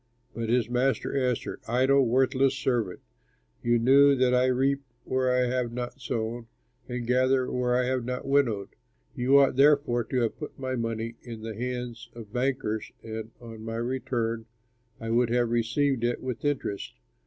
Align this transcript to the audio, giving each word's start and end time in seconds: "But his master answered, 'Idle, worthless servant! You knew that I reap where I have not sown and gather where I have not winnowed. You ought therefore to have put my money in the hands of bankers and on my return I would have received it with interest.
"But 0.33 0.49
his 0.49 0.67
master 0.67 1.15
answered, 1.15 1.61
'Idle, 1.67 2.07
worthless 2.07 2.55
servant! 2.55 3.01
You 3.61 3.77
knew 3.77 4.15
that 4.15 4.33
I 4.33 4.47
reap 4.47 4.81
where 5.03 5.31
I 5.31 5.45
have 5.47 5.71
not 5.71 6.01
sown 6.01 6.47
and 6.89 7.05
gather 7.05 7.51
where 7.51 7.75
I 7.75 7.85
have 7.85 8.03
not 8.03 8.25
winnowed. 8.27 8.69
You 9.15 9.37
ought 9.37 9.57
therefore 9.57 10.03
to 10.05 10.21
have 10.21 10.39
put 10.39 10.57
my 10.57 10.75
money 10.75 11.17
in 11.21 11.43
the 11.43 11.53
hands 11.53 12.09
of 12.15 12.33
bankers 12.33 12.91
and 13.03 13.29
on 13.39 13.63
my 13.63 13.75
return 13.77 14.47
I 14.99 15.11
would 15.11 15.29
have 15.29 15.51
received 15.51 16.03
it 16.03 16.19
with 16.19 16.43
interest. 16.43 16.95